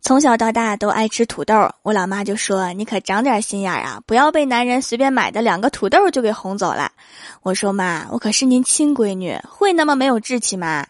[0.00, 6.90] 从小到大都爱吃土豆，我老妈就说：“你可长点心眼啊，不要被男人随便买的两个土豆就给哄走了。”
[7.42, 10.86] 我说：“妈，我可是您亲闺女，会那么没有志气吗？”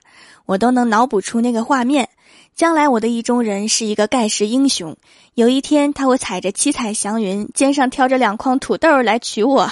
[0.47, 2.09] 我都能脑补出那个画面，
[2.55, 4.97] 将来我的意中人是一个盖世英雄，
[5.35, 9.71] 有一天他会踩着七彩祥云，肩上挑着两筐土豆来娶我。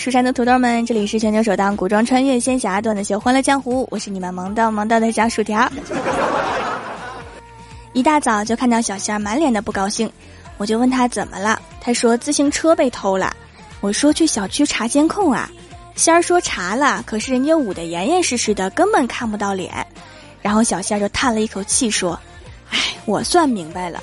[0.00, 5.70] 蜀山的土豆们，这里是全球首档古装穿越仙侠段子秀《欢乐江湖》，我是你们萌到萌到的小薯条。
[7.92, 10.10] 一大早就看到小仙儿满脸的不高兴，
[10.56, 13.36] 我就问他怎么了，他说自行车被偷了。
[13.82, 15.50] 我说去小区查监控啊，
[15.96, 19.86] 仙儿说查了，可是人家捂得严严实实的，根本看不到脸。
[20.40, 22.18] 然后小仙儿就叹了一口气说
[22.72, 24.02] ：“哎，我算明白了。”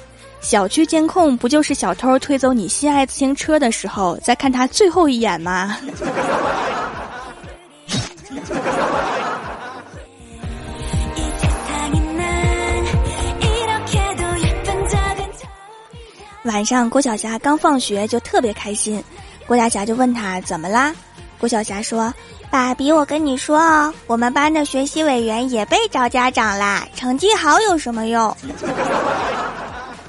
[0.50, 5.78] 小区监控不就是小偷推走你心爱自行车的时候再看他最后一眼吗？
[16.46, 19.04] 晚上郭晓霞刚放学就特别开心，
[19.46, 20.96] 郭大侠就问他怎么啦？
[21.38, 22.14] 郭晓霞说
[22.50, 28.34] ：“爸比，我跟你说哦，我们班的学习委员也被找家长啦，成绩好有什么用？”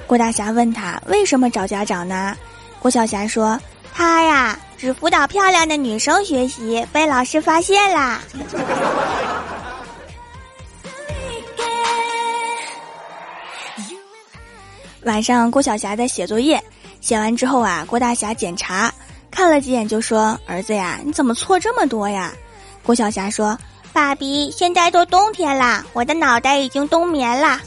[0.09, 2.35] 郭大侠问他为什么找家长呢？
[2.81, 3.61] 郭晓霞说
[3.93, 8.23] ：“他呀，只辅导漂亮的女生学习，被老师发现啦。”
[15.05, 16.59] 晚上，郭晓霞在写作业，
[17.03, 18.91] 写完之后啊，郭大侠检查
[19.31, 22.33] 看了几眼，就说：“儿子呀，你怎么错这么多呀？”
[22.83, 23.59] 郭晓霞说
[23.93, 27.61] ：“爸比，现在都冬天啦，我的脑袋已经冬眠啦。”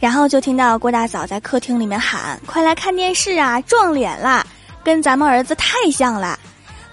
[0.00, 4.46] 然后就听到郭大嫂在客厅里面喊：“快来看电视啊，撞脸啦，
[4.84, 6.38] 跟咱们儿子太像了。”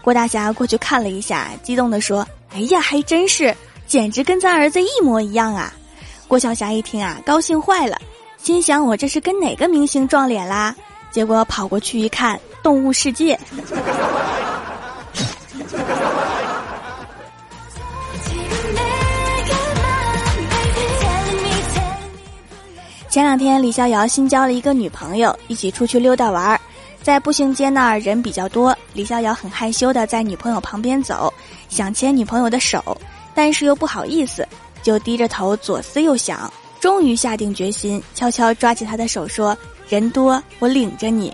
[0.01, 3.55] 郭大侠过去看了一下，激动地说：“哎呀，还真是，
[3.85, 5.71] 简直跟咱儿子一模一样啊！”
[6.27, 7.97] 郭晓霞一听啊，高兴坏了，
[8.37, 10.75] 心想：“我这是跟哪个明星撞脸啦？”
[11.11, 13.35] 结果跑过去一看，《动物世界》。
[23.15, 26.59] 前两天，李逍遥新交了一个女朋友，一起出去溜达玩儿，
[27.01, 31.33] 在步行街那儿人比较多，李逍遥很害羞的在女朋友旁边走，
[31.69, 32.83] 想牵女朋友的手，
[33.33, 34.45] 但是又不好意思，
[34.83, 41.33] 就低着头左思右想，终于下定决心，悄悄抓起她的手说：“人多，我领着你。”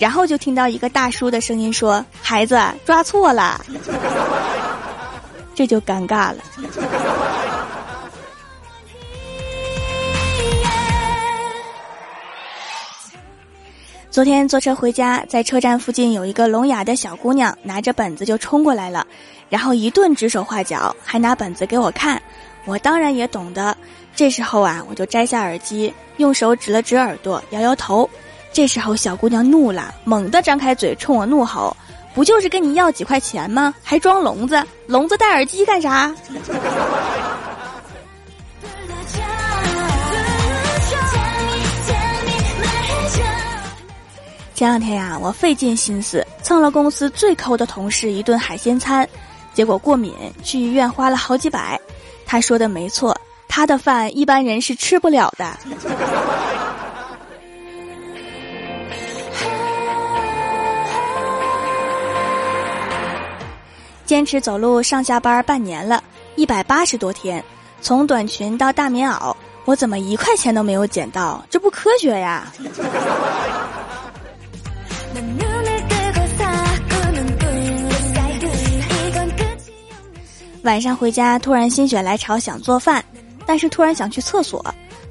[0.00, 3.62] 然后就听到一个大叔的声音说：“孩子，抓错了。”
[5.54, 6.38] 这就尴尬了。
[14.18, 19.06] 昨天坐车回家，在车站附近有一个聋哑的小姑娘，拿着本子就冲过来了，
[19.48, 22.20] 然后一顿指手画脚，还拿本子给我看。
[22.64, 23.76] 我当然也懂得。
[24.16, 28.10] 这时候啊，我就摘下耳机，用手指了指耳朵，摇摇头。
[28.52, 31.76] 这时候小姑娘怒了，猛地张开嘴冲我怒吼
[32.12, 33.72] ：“不就是跟你要几块钱吗？
[33.84, 34.60] 还装聋子？
[34.88, 36.12] 聋子戴耳机干啥？”
[44.58, 49.08] 前两天呀，我费尽心思蹭了公司最抠的同事一顿海鲜餐，
[49.54, 51.80] 结果过敏，去医院花了好几百。
[52.26, 55.56] 他说的没错，他的饭一般人是吃不了的。
[64.04, 66.02] 坚持走路上下班半年了，
[66.34, 67.44] 一百八十多天，
[67.80, 69.32] 从短裙到大棉袄，
[69.66, 71.40] 我怎么一块钱都没有捡到？
[71.48, 72.52] 这不科学呀！
[80.68, 83.02] 晚上回家，突然心血来潮想做饭，
[83.46, 84.62] 但是突然想去厕所。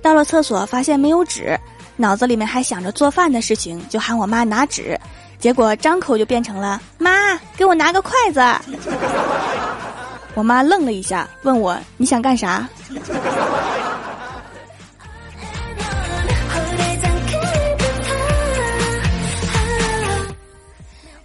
[0.04, 1.60] 到了厕所，发现没有纸，
[1.96, 4.96] 脑子里面还想着做饭的事情，就喊我妈拿纸。
[5.40, 8.40] 结果张口就变成了“妈，给我拿个筷子。”
[10.36, 12.70] 我妈愣了一下，问我：“你想干啥？”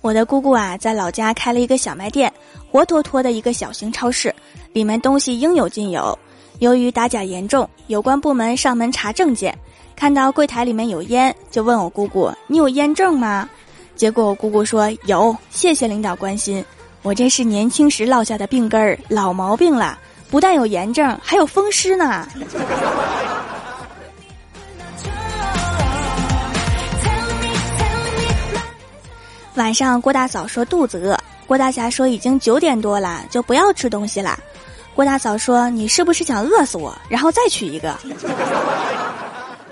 [0.00, 2.32] 我的姑姑啊，在老家开了一个小卖店，
[2.72, 4.34] 活脱脱的一个小型超市，
[4.72, 6.18] 里面东西应有尽有。
[6.60, 9.54] 由于打假严重，有关部门上门查证件，
[9.94, 13.46] 看到柜台里面有烟，就问我姑姑：“你有烟证吗？”
[13.94, 16.64] 结果我姑姑说：“有，谢谢领导关心。
[17.02, 19.98] 我这是年轻时落下的病根儿，老毛病了，
[20.30, 22.26] 不但有炎症，还有风湿呢。
[29.56, 31.21] ”晚上，郭大嫂说肚子饿。
[31.52, 34.38] 郭大侠说已经九点多了，就不要吃东西了。
[34.94, 37.94] 郭大嫂说：“你是不是想饿死我，然后再娶一个？”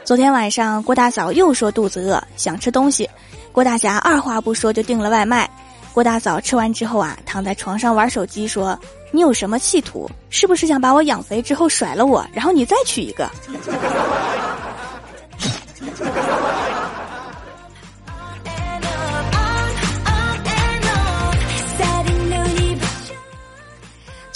[0.05, 3.09] 昨天晚上，郭大嫂又说肚子饿，想吃东西。
[3.51, 5.49] 郭大侠二话不说就订了外卖。
[5.95, 8.79] 郭大嫂吃完之后啊，躺在床上玩手机，说
[9.11, 10.07] ：“你有什么企图？
[10.29, 13.27] 是不是想把我养肥之后甩了我，然后你再娶一个？”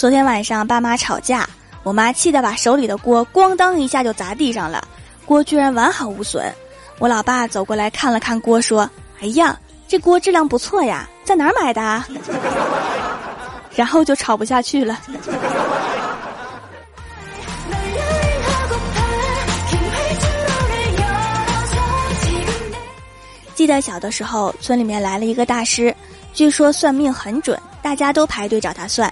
[0.05, 1.49] 昨天晚上爸妈吵架，
[1.81, 4.87] 我妈气得把手里的锅咣当一下就砸地上了，
[5.25, 6.45] 锅居然完好无损。
[6.99, 8.87] 我老爸走过来看了看锅，说
[9.19, 12.03] ：“哎呀，这锅质量不错呀，在哪儿买的？”
[13.73, 15.01] 然后就吵不下去了。
[23.55, 25.91] 记得小的时候，村里面来了一个大师，
[26.31, 29.11] 据说算命很准，大家都排队找他算。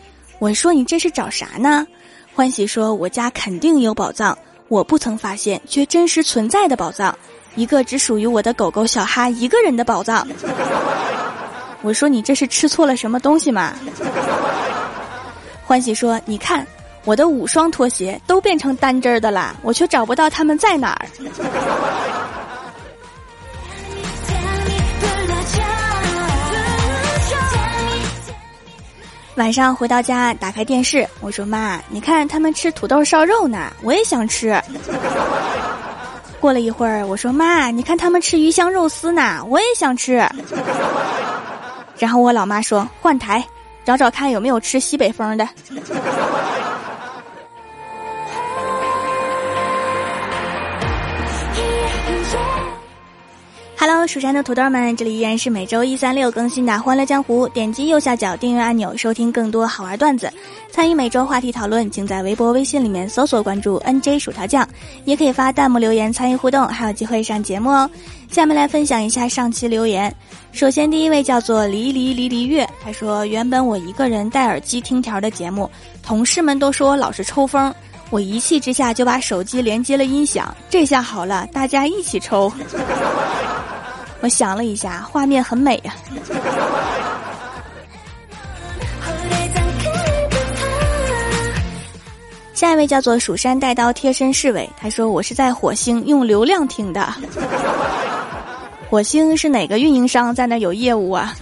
[0.41, 1.85] 我说：“你这是找啥呢？”
[2.33, 4.35] 欢喜说：“我家肯定有宝藏，
[4.69, 7.15] 我不曾发现却真实存在的宝藏，
[7.53, 10.27] 一个只属于我的狗狗小哈一个人的宝藏。”
[11.83, 13.75] 我说：“你这是吃错了什么东西吗？”
[15.63, 16.65] 欢喜说：“你看，
[17.05, 21.05] 我的五双拖鞋都变成单针的了，我却找不到他们在哪儿。”
[29.41, 34.55] 晚上回到家，打开电视，我说：“妈，你看他们吃土豆烧肉呢，我也想吃。”
[36.39, 40.23] 过了一会儿，我说：“妈，你看他们吃鱼香肉丝呢，我也想吃。”
[41.97, 43.43] 然后我老妈说：“换台，
[43.83, 45.49] 找找看有没有吃西北风的。”
[54.07, 57.47] 蜀山的土豆们，这里依然是每周一、三、六更新的《欢乐江湖》。
[57.51, 60.31] 点击右下角订阅按钮，收听更多好玩段子，
[60.71, 64.67] 参与每周话题讨论，请在微博、微信里面搜索关注 “nj 薯条酱”，
[65.05, 67.89] 也可以发弹幕留言参与互动，还有机会上节目哦。
[68.29, 70.13] 下面来分享一下上期留言。
[70.51, 75.69] 首先，第一位叫做离离离离月，他说：“原本我一个人戴耳机听条的节目，
[76.03, 77.73] 同事们都说老是抽风，
[78.09, 82.51] 我一气之下就把手机连接了音响，这下好了，大家一起抽。”
[84.21, 85.93] 我想了一下，画面很美呀。
[92.53, 97.11] 下一位叫做蜀山带刀贴身侍卫，他说我是在火星用流量听的。
[98.87, 101.35] 火星是哪个运营商在那有业务啊？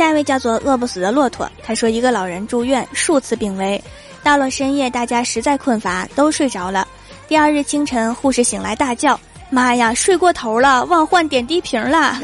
[0.00, 3.78] 下一位叫做饿不死的骆驼，他说一个老人住院数次病危。
[4.22, 6.88] 到了深夜，大家实在困乏，都睡着了。
[7.28, 9.20] 第二日清晨，护士醒来大叫
[9.52, 12.18] ：“妈呀，睡过头了，忘换点滴瓶了！”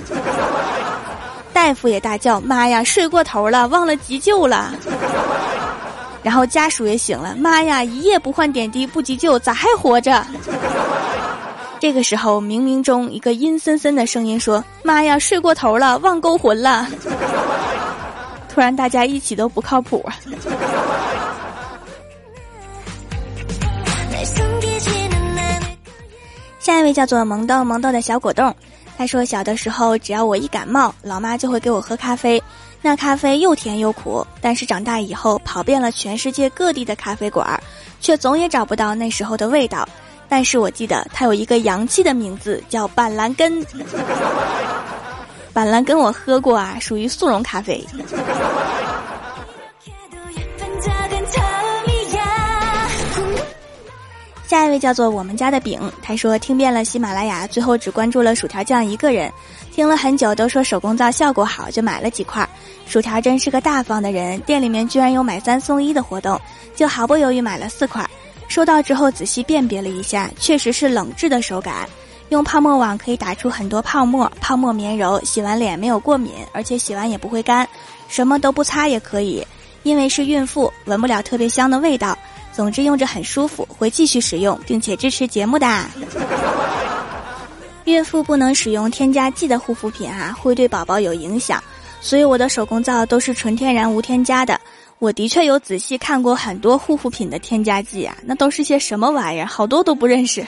[1.53, 4.73] 大夫也大叫：“妈呀，睡过头了，忘了急救了！”
[6.25, 10.27] 然后家属也醒了：“妈呀，一夜不换点滴，不急救，咋还活着？”
[11.79, 16.89] 这个时候，冥冥中一个阴森森的声音说：“妈呀，睡过头了，忘勾魂了！”
[18.57, 20.03] 突然，大家一起都不靠谱！
[26.59, 28.57] 下一位叫做萌豆萌豆的小果冻，
[28.97, 32.43] 他说小的时候只要我一感冒，老妈就会给我喝咖啡，
[32.81, 34.27] 那咖啡又甜又苦。
[34.41, 37.63] 但是长大以后跑遍了全世界各地的咖啡馆，
[38.01, 39.87] 却总也找不到那时候的味道。
[40.31, 43.63] 但是我记得它有一个洋气的名字，叫板蓝根。
[45.57, 47.83] 板蓝根我喝过啊，属于速溶咖啡。
[54.47, 59.33] 下一位叫做我们家的饼，他说听遍了喜马拉雅，最后只关注了薯条酱一个人，
[59.73, 62.47] 听了很久都说手工皂效果好，就买了几块，
[62.87, 66.39] 薯条真是个大方的人，店里面居然有买三送一的活动，
[66.75, 68.07] 就毫不犹豫买了四块。
[68.47, 71.89] 收到之后仔细辨别了一下，确实是冷制的手感。
[72.31, 77.69] 用泡沫网可以打出很多泡沫，泡沫绵柔，洗完脸没有过敏，而且洗完也不会干，
[78.09, 79.47] 什么都不擦也可以。
[79.85, 82.17] 因为是孕妇，闻不了特别香的味道。
[82.53, 85.85] 总之用着很舒服，会继续使用，并且支持节目的。
[87.85, 91.63] 孕妇不能使用添加剂的护肤品啊，会对宝宝有影响。
[92.01, 94.61] 所以我的手工皂都是纯天然无添加的。
[94.99, 99.47] 我的确有仔细看过很多护肤品的添加剂啊，那都是些什么玩意儿？
[99.47, 100.45] 好多都不认识。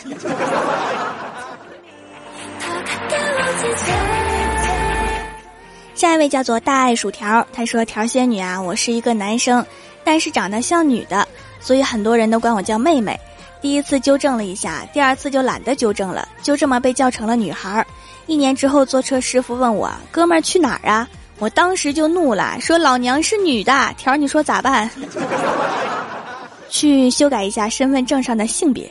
[5.99, 9.67] 下一位叫做大爱薯条，他说：“条仙女啊，我是一个男生，
[10.05, 11.27] 但是长得像女的，
[11.59, 13.19] 所以很多人都管我叫妹妹。
[13.61, 17.85] 第一次纠正了一下，第二次就懒得纠正了，就这么被叫成了女孩。
[18.27, 21.09] 一年之后，坐车师傅问我：哥们儿去哪儿啊？
[21.41, 23.93] 我当时就怒了，说老娘是女的。
[23.97, 24.89] 条，你说咋办？
[26.71, 28.89] 去修改一下身份证上的性别。”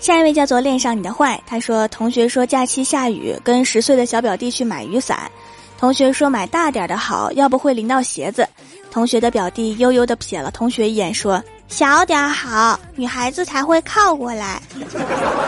[0.00, 5.30] 下一位叫做恋上你的坏，他说同学说假期下雨，跟十岁的小表弟去买雨伞，
[5.78, 8.48] 同学说买大点的好，要不会淋到鞋子。
[8.90, 14.60] 同学的表弟悠悠的瞥了同学一眼，说小点好，女孩子才会靠过来。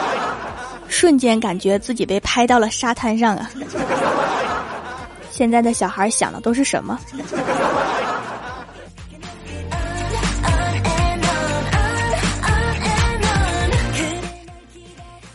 [0.86, 3.50] 瞬间感觉自己被拍到了沙滩上啊！
[5.32, 7.00] 现在的小孩想的都是什么？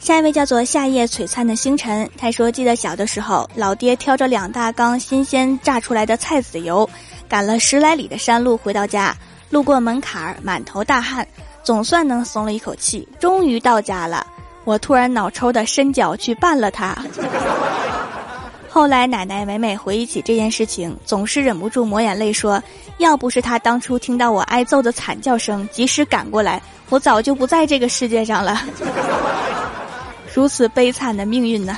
[0.08, 6.90] 下一位叫做夏夜璀璨的星辰，他说：“记得小的时候，老爹挑着两大缸新鲜榨出来的菜籽油，
[7.28, 9.14] 赶了十来里的山路回到家，
[9.50, 11.28] 路过门槛儿，满头大汗，
[11.62, 14.26] 总算能松了一口气，终于到家了。
[14.64, 16.98] 我突然脑抽的伸脚去绊了他。
[18.72, 22.64] 后来奶奶每每回忆起这件事情，总是忍不住抹眼泪说：
[23.00, 28.62] 要不是他当初听到我挨揍的惨叫声，及时赶过来，我早就不在这个世界上了。”
[30.38, 31.76] 如此悲惨的命运呢？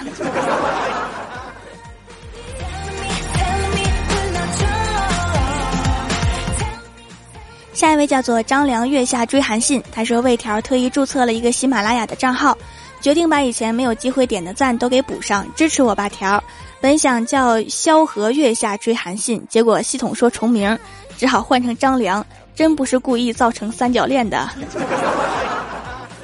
[7.71, 12.57] 下一位叫做张良月下追韩信，他说魏条特意注册了一个喜马拉雅的账号，
[12.99, 16.43] 决定把以前没有机会点的赞都给补上，支持我吧条。
[16.81, 20.77] 本想叫萧何月下追韩信，结果系统说重名，
[21.17, 24.49] 只好换成张良，真不是故意造成三角恋的。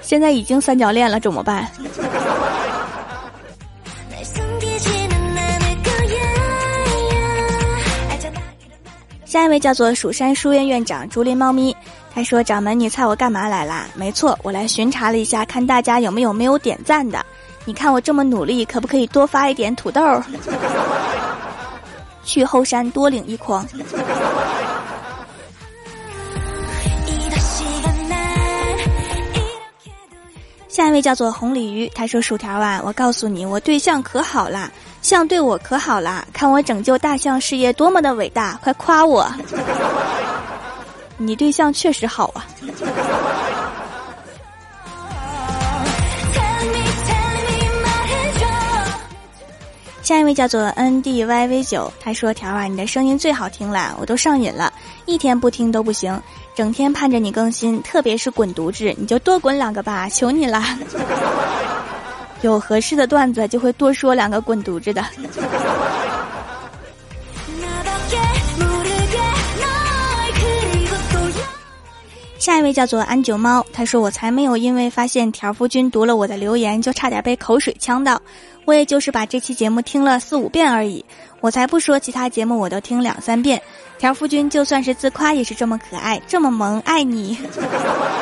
[0.01, 1.68] 现在已经三角恋了，怎么办？
[9.36, 11.75] 下一位叫做蜀山书院院长竹林猫咪，
[12.13, 13.86] 他说：“掌门，你猜我干嘛来啦？
[13.94, 17.22] 没错，我来巡查了一下，看大家有没有没有点赞的。
[17.65, 20.01] 你看我这么努力，可不可以多发一点土豆？
[22.24, 23.68] 去后山多领一筐。”
[30.70, 34.72] 下一位叫做红鲤鱼，他说：“薯条啊，我告诉你，我对象可好啦，
[35.05, 39.31] 象对我可好啦，看我拯救大象事业多么的伟大，快夸我！
[41.15, 42.43] 你对象确实好啊。”
[50.01, 54.74] 下一位叫做 N D Y V 九，他说：“条啊，你的声音最好听了，我都上瘾了，
[55.05, 56.19] 一天不听都不行。”
[56.55, 60.63] 整天盼着你更新，特别是滚犊子，你就多滚两个吧，求你了。
[62.42, 65.04] 有合适的段子就会多说两个滚犊子的。
[72.38, 78.22] 下一位叫做安九猫，他说我才没有因为发现条夫君读了我的留言就差点被口水呛到，
[78.65, 81.04] 我也就是把这期节目听了四五遍而已，
[81.42, 83.60] 我才不说其他节目我都听两三遍。
[83.98, 87.36] 条夫君就算是自夸也是这么可爱，这么萌，爱你。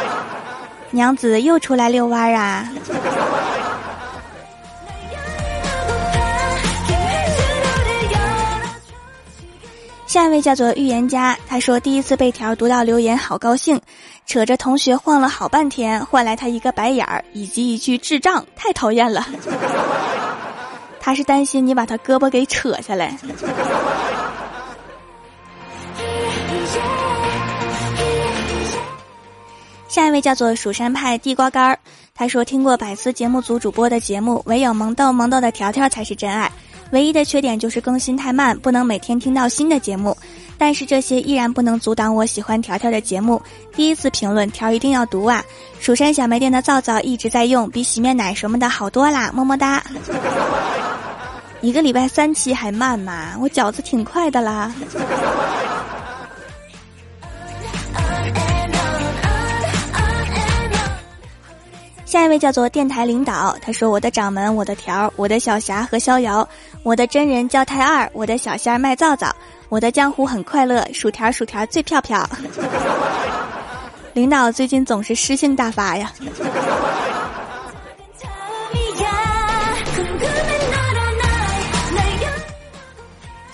[0.91, 2.71] 娘子又出来遛弯啊！
[10.13, 13.81] 下一位叫做预言家，他说第一次被条读到留言，好高兴，
[14.27, 19.25] 扯着同学晃了好半天，换来他一个白眼儿以及一句智障，太讨厌了。
[21.01, 23.17] 他是担心你把他胳膊给扯下来。
[29.87, 31.79] 下一位叫做蜀山派地瓜干儿，
[32.13, 36.51] 他说听过百思节目组主播的节目，唯有萌豆萌豆的条条才是真爱，
[36.93, 40.15] 唯一的缺点就是更新太慢，不能每天听到新的节目。
[40.59, 43.41] 但是这些依然不能阻挡我喜欢条条的节目。
[43.75, 45.43] 第一次评论条一定要读啊！
[45.79, 49.83] 蜀山小卖店的皂皂一直在用，比洗面奶什么的好多啦，么么哒。
[51.61, 53.33] 一个礼拜三期还慢嘛？
[53.41, 54.71] 我饺子挺快的啦。
[62.13, 66.47] 下一位叫做电台领导，他说：“我的掌门，我的条，我的小霞和逍遥，
[66.83, 69.35] 我的真人叫太二，我的小仙儿卖皂皂，
[69.67, 72.29] 我的江湖很快乐，薯条薯条最漂漂。”
[74.13, 76.13] 领导最近总是诗性大发呀。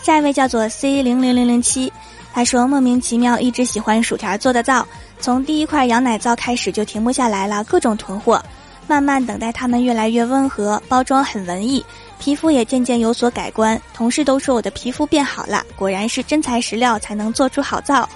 [0.01, 1.89] 下一位叫做 C 零零零零七，
[2.33, 4.85] 他说莫名其妙一直喜欢薯条做的皂。
[5.19, 8.41] 从第一块羊奶皂开始就停不下来了，各种囤货，
[8.87, 11.85] 慢慢等待它们越来越温和，包装很文艺，
[12.19, 13.79] 皮肤也渐渐有所改观。
[13.93, 18.07] 同事都说我的皮肤变好了，果然是真材实料才能做出好皂。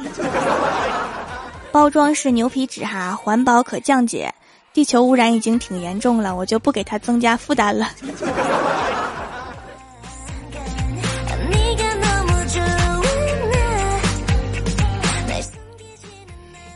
[1.71, 4.33] 包装是牛皮纸哈，环保可降解。
[4.73, 7.89] 地球污染已经挺严重了，我就不给它增加负担了。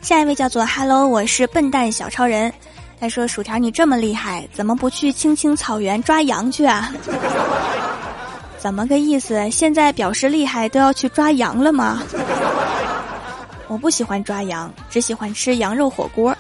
[0.08, 2.54] 下一位叫做 Hello，我是笨蛋小超人。
[2.98, 6.94] 他说：“薯条，你这么厉害，怎么不去青青草原抓羊去啊？
[8.58, 9.52] 怎么个意思？
[9.52, 12.02] 现在表示厉害都要去抓羊了吗？
[13.68, 16.34] 我不喜欢抓羊，只喜欢吃羊肉火锅。”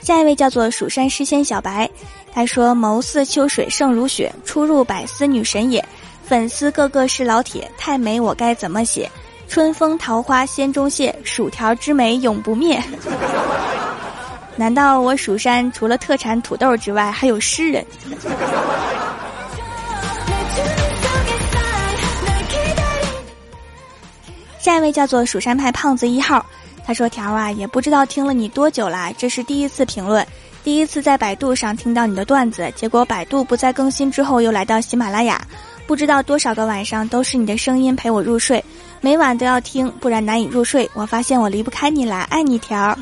[0.00, 1.88] 下一位叫做蜀山诗仙小白，
[2.34, 5.80] 他说：“眸似秋水胜如雪，出入百思女神也。”
[6.22, 9.10] 粉丝个个是老铁，太美我该怎么写？
[9.48, 12.82] 春风桃花仙中谢，薯条之美永不灭。
[14.56, 17.84] 难道我蜀山除了特产土豆之外，还有诗人？
[24.58, 26.46] 下一位叫做蜀山派胖子一号，
[26.86, 30.26] 他说：“条啊，也不知道听了你多久啦，这是第一次评论，
[30.62, 35.38] 第一次在百度上听到你的段子，结果百度不再更新之后，又来到喜马拉雅。”
[35.86, 38.64] 不知道多少个晚上都是你的声音陪我入睡，
[39.00, 40.88] 每晚都要听，不然难以入睡。
[40.94, 42.96] 我发现我离不开你啦，爱你条。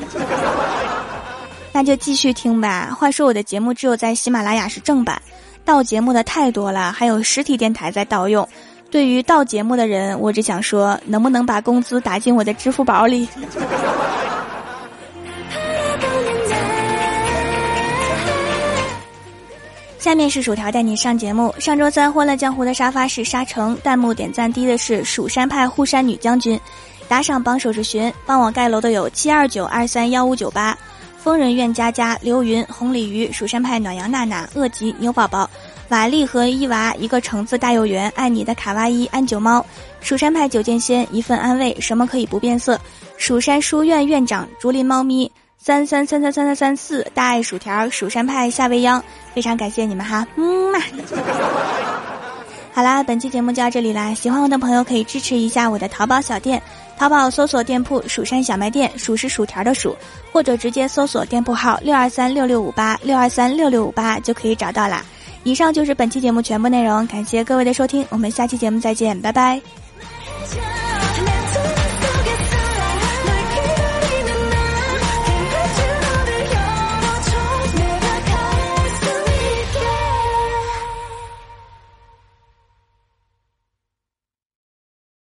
[1.71, 2.95] 那就继续听吧。
[2.99, 5.21] 话说我的节目只有在喜马拉雅是正版，
[5.63, 8.47] 盗节目的太多了，还有实体电台在盗用。
[8.89, 13.25] 对于盗节目的人，我只想说，能不能把工资打进我的支付宝里？
[20.01, 21.53] 下面是薯条带你上节目。
[21.59, 26.59] 上周三《欢乐江湖》的沙发是沙城，弹幕点赞低的是蜀山派护山女将军，
[27.07, 30.75] 打赏榜首是寻，帮我盖楼的有七二九二三幺五九八，
[31.19, 35.47] 疯人院佳佳、刘云、红鲤鱼、蜀山派暖阳娜娜、恶吉牛宝宝、
[35.89, 39.63] 瓦力和伊娃，一个橙子大幼圆，爱你的卡哇伊安九猫，
[39.99, 42.75] 蜀山派九剑仙，一份安慰，什么可以不变色？
[43.17, 45.31] 蜀山书院院长竹林猫咪。
[45.63, 49.01] 三三三三三三三四，大爱薯条，蜀山派夏未央，
[49.35, 50.79] 非常感谢你们哈，嗯嘛。
[52.73, 56.59] 好啦，本期节目就到这里啦，喜欢我的朋友可以支持一下我的淘宝小店，
[56.97, 59.95] 淘宝搜索店铺“蜀山小卖店”，蜀是薯条的蜀，
[60.31, 65.05] 或者直接搜索店铺号六二三六六五八六二三六六五八就可以找到啦。
[65.43, 69.61] 以上就是本期节目全部内容，感谢各位的收听，我们下期节目再见，拜拜。